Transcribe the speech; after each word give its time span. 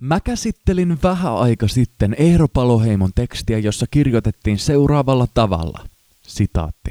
Mä 0.00 0.20
käsittelin 0.20 0.98
vähän 1.02 1.34
aika 1.34 1.68
sitten 1.68 2.16
Eero 2.18 2.48
Paloheimon 2.48 3.10
tekstiä, 3.14 3.58
jossa 3.58 3.86
kirjoitettiin 3.90 4.58
seuraavalla 4.58 5.26
tavalla. 5.34 5.84
Sitaatti. 6.22 6.90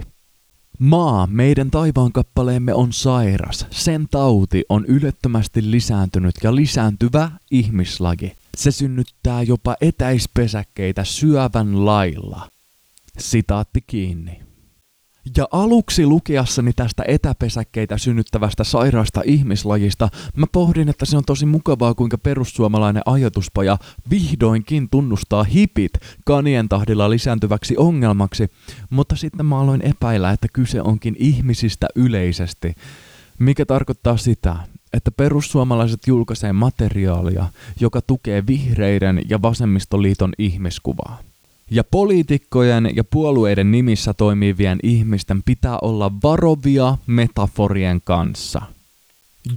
Maa, 0.80 1.28
meidän 1.28 1.72
taivaankappaleemme 1.72 2.74
on 2.74 2.94
sairas. 2.94 3.66
Sen 3.72 4.08
tauti 4.12 4.64
on 4.70 4.86
ylettömästi 4.86 5.72
lisääntynyt 5.72 6.36
ja 6.44 6.56
lisääntyvä 6.56 7.32
ihmislaji. 7.52 8.36
Se 8.58 8.72
synnyttää 8.72 9.42
jopa 9.44 9.76
etäispesäkkeitä 9.82 11.04
syövän 11.04 11.86
lailla. 11.86 12.50
Sitaatti 13.18 13.82
kiinni. 13.88 14.49
Ja 15.38 15.48
aluksi 15.52 16.06
lukiassani 16.06 16.74
tästä 16.74 17.04
etäpesäkkeitä 17.08 17.98
synnyttävästä 17.98 18.64
sairaasta 18.64 19.22
ihmislajista, 19.26 20.10
mä 20.36 20.46
pohdin, 20.52 20.90
että 20.90 21.06
se 21.06 21.18
on 21.18 21.24
tosi 21.26 21.46
mukavaa, 21.46 21.94
kuinka 21.94 22.18
perussuomalainen 22.18 23.04
ajatuspaja 23.06 23.78
vihdoinkin 24.10 24.90
tunnustaa 24.90 25.44
hipit 25.44 25.92
kanien 26.26 26.70
tahdilla 26.70 27.10
lisääntyväksi 27.10 27.78
ongelmaksi, 27.78 28.48
mutta 28.90 29.16
sitten 29.16 29.46
mä 29.46 29.60
aloin 29.60 29.82
epäillä, 29.82 30.32
että 30.32 30.48
kyse 30.54 30.82
onkin 30.82 31.16
ihmisistä 31.20 31.88
yleisesti, 31.96 32.76
mikä 33.40 33.66
tarkoittaa 33.66 34.18
sitä, 34.18 34.56
että 34.94 35.12
perussuomalaiset 35.12 36.00
julkaisee 36.08 36.54
materiaalia, 36.54 37.46
joka 37.80 38.02
tukee 38.02 38.44
vihreiden 38.48 39.22
ja 39.30 39.42
vasemmistoliiton 39.42 40.34
ihmiskuvaa. 40.38 41.29
Ja 41.72 41.84
poliitikkojen 41.84 42.90
ja 42.96 43.04
puolueiden 43.04 43.72
nimissä 43.72 44.14
toimivien 44.14 44.80
ihmisten 44.84 45.44
pitää 45.46 45.78
olla 45.82 46.12
varovia 46.24 46.98
metaforien 47.08 48.02
kanssa. 48.04 48.62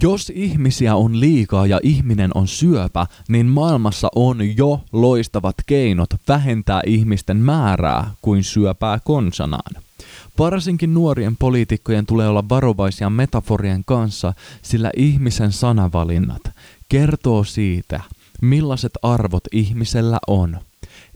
Jos 0.01 0.31
ihmisiä 0.35 0.95
on 0.95 1.19
liikaa 1.19 1.67
ja 1.67 1.79
ihminen 1.83 2.31
on 2.35 2.47
syöpä, 2.47 3.07
niin 3.27 3.45
maailmassa 3.45 4.09
on 4.15 4.57
jo 4.57 4.81
loistavat 4.91 5.55
keinot 5.65 6.09
vähentää 6.27 6.81
ihmisten 6.85 7.37
määrää 7.37 8.11
kuin 8.21 8.43
syöpää 8.43 8.99
konsanaan. 9.03 9.83
Varsinkin 10.39 10.93
nuorien 10.93 11.37
poliitikkojen 11.37 12.05
tulee 12.05 12.27
olla 12.27 12.49
varovaisia 12.49 13.09
metaforien 13.09 13.85
kanssa, 13.85 14.33
sillä 14.61 14.91
ihmisen 14.97 15.51
sanavalinnat 15.51 16.41
kertoo 16.89 17.43
siitä, 17.43 18.01
millaiset 18.41 18.91
arvot 19.01 19.43
ihmisellä 19.51 20.19
on. 20.27 20.57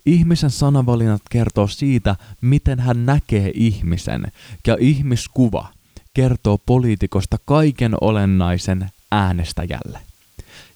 Ihmisen 0.07 0.49
sanavalinnat 0.49 1.21
kertoo 1.29 1.67
siitä, 1.67 2.15
miten 2.41 2.79
hän 2.79 3.05
näkee 3.05 3.51
ihmisen, 3.53 4.31
ja 4.67 4.77
ihmiskuva 4.79 5.67
kertoo 6.13 6.57
poliitikosta 6.57 7.37
kaiken 7.45 7.95
olennaisen 8.01 8.89
äänestäjälle. 9.11 9.99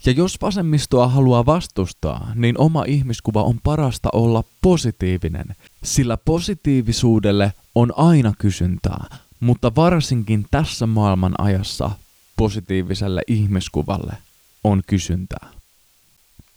Ja 0.06 0.12
jos 0.12 0.38
vasemmistoa 0.42 1.08
haluaa 1.08 1.46
vastustaa, 1.46 2.32
niin 2.36 2.58
oma 2.58 2.84
ihmiskuva 2.88 3.44
on 3.44 3.59
parasta 3.64 4.09
olla 4.14 4.44
positiivinen, 4.62 5.46
sillä 5.84 6.18
positiivisuudelle 6.18 7.54
on 7.76 7.94
aina 7.98 8.34
kysyntää, 8.40 9.06
mutta 9.40 9.76
varsinkin 9.76 10.46
tässä 10.52 10.88
maailman 10.88 11.34
ajassa 11.38 11.92
positiiviselle 12.38 13.22
ihmiskuvalle 13.28 14.14
on 14.64 14.82
kysyntää. 14.88 15.61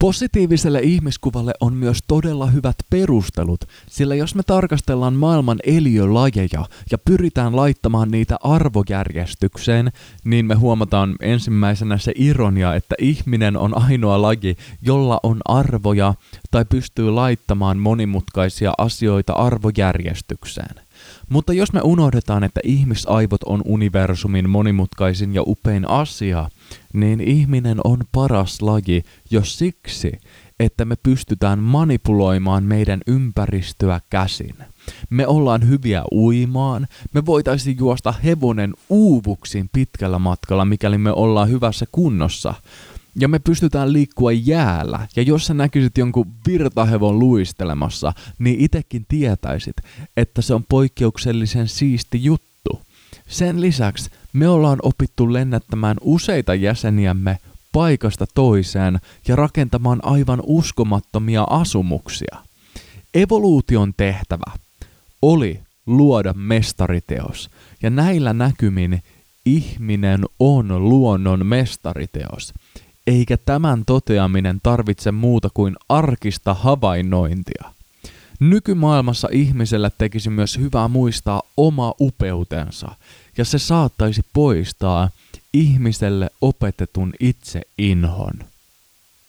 Positiiviselle 0.04 0.80
ihmiskuvalle 0.80 1.52
on 1.60 1.74
myös 1.74 1.98
todella 2.08 2.46
hyvät 2.46 2.76
perustelut, 2.90 3.64
sillä 3.88 4.14
jos 4.14 4.34
me 4.34 4.42
tarkastellaan 4.42 5.14
maailman 5.14 5.58
eliölajeja 5.66 6.64
ja 6.90 6.98
pyritään 7.04 7.56
laittamaan 7.56 8.10
niitä 8.10 8.36
arvojärjestykseen, 8.42 9.92
niin 10.24 10.46
me 10.46 10.54
huomataan 10.54 11.16
ensimmäisenä 11.20 11.98
se 11.98 12.12
ironia, 12.16 12.74
että 12.74 12.94
ihminen 12.98 13.56
on 13.56 13.82
ainoa 13.82 14.22
laji, 14.22 14.56
jolla 14.82 15.20
on 15.22 15.40
arvoja 15.44 16.14
tai 16.50 16.64
pystyy 16.64 17.10
laittamaan 17.10 17.78
monimutkaisia 17.78 18.72
asioita 18.78 19.32
arvojärjestykseen. 19.32 20.83
Mutta 21.28 21.52
jos 21.52 21.72
me 21.72 21.80
unohdetaan, 21.84 22.44
että 22.44 22.60
ihmisaivot 22.64 23.42
on 23.46 23.62
universumin 23.64 24.50
monimutkaisin 24.50 25.34
ja 25.34 25.42
upein 25.46 25.88
asia, 25.88 26.48
niin 26.92 27.20
ihminen 27.20 27.80
on 27.84 27.98
paras 28.12 28.62
laji 28.62 29.02
jo 29.30 29.44
siksi, 29.44 30.12
että 30.60 30.84
me 30.84 30.96
pystytään 31.02 31.58
manipuloimaan 31.58 32.64
meidän 32.64 33.00
ympäristöä 33.06 34.00
käsin. 34.10 34.54
Me 35.10 35.26
ollaan 35.26 35.68
hyviä 35.68 36.04
uimaan, 36.12 36.86
me 37.14 37.26
voitaisiin 37.26 37.78
juosta 37.78 38.14
hevonen 38.24 38.74
uuvuksiin 38.88 39.70
pitkällä 39.72 40.18
matkalla, 40.18 40.64
mikäli 40.64 40.98
me 40.98 41.12
ollaan 41.12 41.48
hyvässä 41.48 41.86
kunnossa. 41.92 42.54
Ja 43.20 43.28
me 43.28 43.38
pystytään 43.38 43.92
liikkua 43.92 44.32
jäällä, 44.32 45.08
ja 45.16 45.22
jos 45.22 45.46
sä 45.46 45.54
näkisit 45.54 45.98
jonkun 45.98 46.26
virtahevon 46.46 47.18
luistelemassa, 47.18 48.12
niin 48.38 48.60
itekin 48.60 49.06
tietäisit, 49.08 49.76
että 50.16 50.42
se 50.42 50.54
on 50.54 50.64
poikkeuksellisen 50.68 51.68
siisti 51.68 52.24
juttu. 52.24 52.80
Sen 53.28 53.60
lisäksi 53.60 54.10
me 54.32 54.48
ollaan 54.48 54.78
opittu 54.82 55.32
lennättämään 55.32 55.96
useita 56.00 56.54
jäseniämme 56.54 57.38
paikasta 57.72 58.26
toiseen 58.34 59.00
ja 59.28 59.36
rakentamaan 59.36 60.00
aivan 60.02 60.42
uskomattomia 60.46 61.42
asumuksia. 61.42 62.36
Evoluution 63.14 63.94
tehtävä 63.96 64.52
oli 65.22 65.60
luoda 65.86 66.32
mestariteos, 66.32 67.50
ja 67.82 67.90
näillä 67.90 68.32
näkymin 68.32 69.02
ihminen 69.46 70.24
on 70.40 70.88
luonnon 70.88 71.46
mestariteos, 71.46 72.52
eikä 73.06 73.36
tämän 73.36 73.84
toteaminen 73.84 74.60
tarvitse 74.62 75.12
muuta 75.12 75.48
kuin 75.54 75.76
arkista 75.88 76.54
havainnointia. 76.54 77.64
Nykymaailmassa 78.40 79.28
ihmiselle 79.32 79.90
tekisi 79.98 80.30
myös 80.30 80.58
hyvää 80.58 80.88
muistaa 80.88 81.42
oma 81.56 81.94
upeutensa, 82.00 82.88
ja 83.38 83.44
se 83.44 83.58
saattaisi 83.58 84.22
poistaa 84.32 85.08
ihmiselle 85.52 86.30
opetetun 86.40 87.12
itse 87.20 87.60
inhon. 87.78 88.32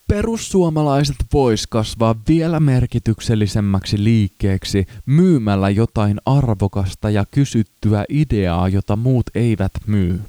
Perussuomalaiset 0.08 1.16
vois 1.34 1.68
kasvaa 1.68 2.16
vielä 2.28 2.60
merkityksellisemmäksi 2.60 4.04
liikkeeksi 4.04 4.88
myymällä 5.06 5.70
jotain 5.70 6.22
arvokasta 6.26 7.10
ja 7.10 7.26
kysyttyä 7.32 8.06
ideaa, 8.10 8.70
jota 8.70 8.96
muut 8.96 9.26
eivät 9.36 9.72
myy. 9.88 10.22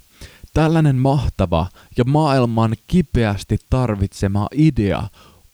Tällainen 0.56 0.96
mahtava 0.96 1.66
ja 1.96 2.04
maailman 2.04 2.76
kipeästi 2.86 3.58
tarvitsema 3.70 4.48
idea 4.52 5.02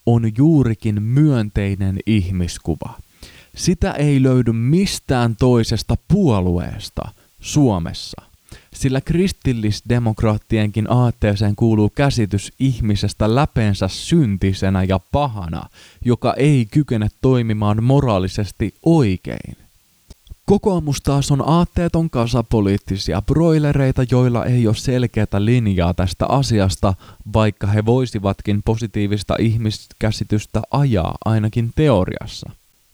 on 0.05 0.31
juurikin 0.37 1.03
myönteinen 1.03 1.99
ihmiskuva. 2.05 2.93
Sitä 3.55 3.91
ei 3.91 4.23
löydy 4.23 4.51
mistään 4.51 5.35
toisesta 5.35 5.95
puolueesta 6.07 7.01
Suomessa, 7.39 8.21
sillä 8.73 9.01
kristillisdemokraattienkin 9.01 10.91
aatteeseen 10.91 11.55
kuuluu 11.55 11.89
käsitys 11.89 12.51
ihmisestä 12.59 13.35
läpeensä 13.35 13.87
syntisenä 13.87 14.83
ja 14.83 14.99
pahana, 15.11 15.63
joka 16.05 16.33
ei 16.33 16.65
kykene 16.71 17.07
toimimaan 17.21 17.83
moraalisesti 17.83 18.73
oikein. 18.85 19.62
Kokoomus 20.45 21.01
taas 21.01 21.31
on 21.31 21.49
aatteeton 21.49 22.09
kasa 22.09 22.43
poliittisia 22.43 23.21
broilereita, 23.21 24.05
joilla 24.11 24.45
ei 24.45 24.67
ole 24.67 24.75
selkeätä 24.75 25.45
linjaa 25.45 25.93
tästä 25.93 26.25
asiasta, 26.25 26.93
vaikka 27.33 27.67
he 27.67 27.85
voisivatkin 27.85 28.61
positiivista 28.65 29.35
ihmiskäsitystä 29.39 30.61
ajaa 30.71 31.15
ainakin 31.25 31.71
teoriassa. 31.75 32.49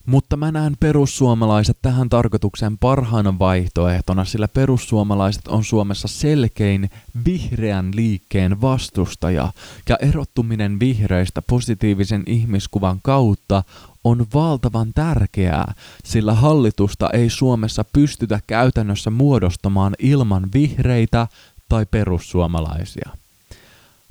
Mutta 0.06 0.38
mä 0.38 0.52
näen 0.52 0.78
perussuomalaiset 0.80 1.78
tähän 1.82 2.10
tarkoitukseen 2.10 2.78
parhaana 2.78 3.40
vaihtoehtona, 3.40 4.26
sillä 4.26 4.48
perussuomalaiset 4.48 5.48
on 5.48 5.64
Suomessa 5.64 6.08
selkein 6.08 6.90
vihreän 7.26 7.92
liikkeen 7.96 8.62
vastustaja, 8.62 9.52
ja 9.90 9.98
erottuminen 10.02 10.80
vihreistä 10.80 11.42
positiivisen 11.42 12.24
ihmiskuvan 12.26 13.00
kautta 13.02 13.64
on 14.04 14.26
valtavan 14.34 14.94
tärkeää, 14.96 15.74
sillä 16.04 16.34
hallitusta 16.34 17.10
ei 17.10 17.30
Suomessa 17.30 17.84
pystytä 17.94 18.40
käytännössä 18.48 19.10
muodostamaan 19.10 19.96
ilman 20.00 20.48
vihreitä 20.54 21.28
tai 21.70 21.86
perussuomalaisia. 21.92 23.10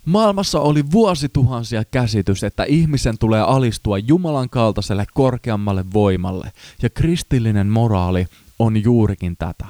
Maailmassa 0.05 0.61
oli 0.61 0.91
vuosituhansia 0.91 1.85
käsitys, 1.85 2.45
että 2.45 2.65
ihmisen 2.65 3.19
tulee 3.19 3.41
alistua 3.41 3.99
Jumalan 3.99 4.51
kaltaiselle 4.51 5.07
korkeammalle 5.15 5.85
voimalle, 5.93 6.53
ja 6.83 6.91
kristillinen 6.91 7.67
moraali 7.67 8.27
on 8.59 8.83
juurikin 8.83 9.37
tätä. 9.39 9.67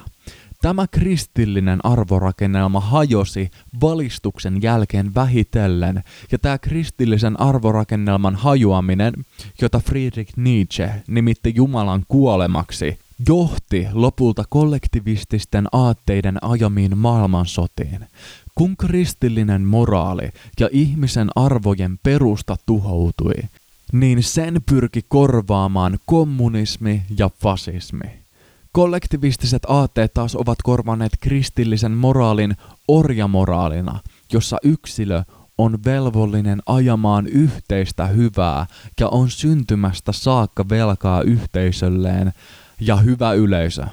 Tämä 0.63 0.87
kristillinen 0.87 1.87
arvorakennelma 1.87 2.81
hajosi 2.81 3.51
valistuksen 3.81 4.63
jälkeen 4.63 5.15
vähitellen, 5.15 6.05
ja 6.33 6.39
tämä 6.39 6.59
kristillisen 6.59 7.41
arvorakennelman 7.41 8.37
hajoaminen, 8.37 9.13
jota 9.61 9.81
Friedrich 9.81 10.33
Nietzsche 10.37 10.91
nimitti 11.09 11.53
Jumalan 11.57 12.05
kuolemaksi, 12.09 12.99
johti 13.29 13.87
lopulta 13.93 14.45
kollektivististen 14.49 15.67
aatteiden 15.73 16.45
ajamiin 16.45 16.99
maailmansotiin. 16.99 18.07
Kun 18.55 18.77
kristillinen 18.77 19.63
moraali 19.63 20.31
ja 20.61 20.69
ihmisen 20.73 21.29
arvojen 21.37 21.99
perusta 22.03 22.57
tuhoutui, 22.67 23.35
niin 23.93 24.23
sen 24.23 24.63
pyrki 24.67 25.01
korvaamaan 25.09 25.99
kommunismi 26.07 27.03
ja 27.19 27.31
fasismi. 27.41 28.28
Kollektivistiset 28.79 29.63
aatteet 29.69 30.15
taas 30.15 30.37
ovat 30.37 30.59
korvanneet 30.63 31.13
kristillisen 31.21 31.93
moraalin 31.93 32.57
orjamoraalina, 32.89 34.01
jossa 34.33 34.57
yksilö 34.63 35.23
on 35.59 35.85
velvollinen 35.85 36.63
ajamaan 36.67 37.27
yhteistä 37.27 38.07
hyvää 38.07 38.67
ja 39.01 39.09
on 39.09 39.31
syntymästä 39.31 40.13
saakka 40.13 40.69
velkaa 40.69 41.23
yhteisölleen 41.23 42.33
ja 42.81 42.97
hyvä 42.97 43.33
yleisö. 43.33 43.85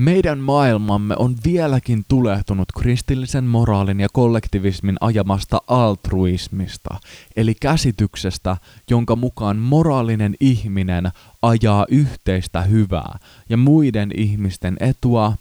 Meidän 0.00 0.38
maailmamme 0.38 1.14
on 1.18 1.36
vieläkin 1.44 2.04
tulehtunut 2.08 2.68
kristillisen 2.78 3.44
moraalin 3.44 4.00
ja 4.00 4.08
kollektivismin 4.12 4.96
ajamasta 5.00 5.62
altruismista, 5.66 7.00
eli 7.36 7.54
käsityksestä, 7.54 8.56
jonka 8.90 9.16
mukaan 9.16 9.56
moraalinen 9.56 10.34
ihminen 10.40 11.10
ajaa 11.42 11.86
yhteistä 11.88 12.62
hyvää 12.62 13.18
ja 13.48 13.56
muiden 13.56 14.10
ihmisten 14.16 14.76
etua 14.80 15.32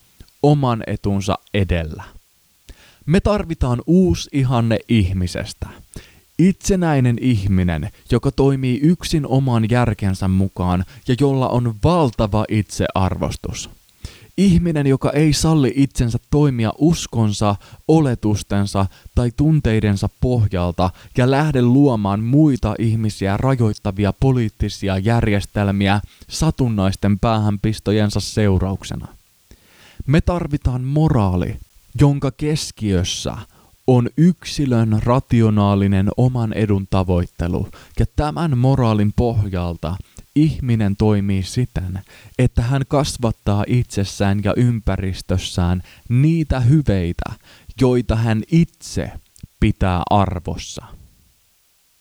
oman 0.44 0.83
etunsa 0.88 1.35
edellä. 1.53 2.03
Me 3.05 3.19
tarvitaan 3.19 3.81
uusi 3.88 4.29
ihanne 4.33 4.79
ihmisestä. 4.89 5.67
Itsenäinen 6.39 7.17
ihminen, 7.21 7.89
joka 8.12 8.31
toimii 8.31 8.79
yksin 8.83 9.27
oman 9.27 9.69
järkensä 9.69 10.27
mukaan 10.27 10.85
ja 11.07 11.15
jolla 11.19 11.47
on 11.47 11.75
valtava 11.83 12.45
itsearvostus. 12.50 13.78
Ihminen, 14.39 14.88
joka 14.88 15.12
ei 15.12 15.33
salli 15.33 15.74
itsensä 15.75 16.18
toimia 16.31 16.74
uskonsa, 16.77 17.56
oletustensa 17.88 18.86
tai 19.15 19.31
tunteidensa 19.38 20.09
pohjalta 20.21 20.89
ja 21.18 21.31
lähde 21.31 21.62
luomaan 21.62 22.24
muita 22.24 22.75
ihmisiä 22.80 23.38
rajoittavia 23.38 24.13
poliittisia 24.19 24.97
järjestelmiä 24.97 26.01
satunnaisten 26.30 27.19
päähänpistojensa 27.19 28.19
seurauksena. 28.19 29.07
Me 30.07 30.21
tarvitaan 30.21 30.81
moraali, 30.83 31.56
jonka 32.00 32.31
keskiössä 32.31 33.38
on 33.88 34.09
yksilön 34.18 35.00
rationaalinen 35.03 36.09
oman 36.18 36.53
edun 36.53 36.88
tavoittelu, 36.89 37.68
ja 38.00 38.06
tämän 38.15 38.57
moraalin 38.57 39.13
pohjalta 39.15 39.95
ihminen 40.35 40.95
toimii 40.95 41.43
siten, 41.43 41.99
että 42.39 42.61
hän 42.61 42.81
kasvattaa 42.87 43.63
itsessään 43.67 44.41
ja 44.43 44.53
ympäristössään 44.57 45.81
niitä 46.09 46.59
hyveitä, 46.59 47.31
joita 47.81 48.15
hän 48.15 48.43
itse 48.51 49.11
pitää 49.59 50.01
arvossa. 50.09 50.99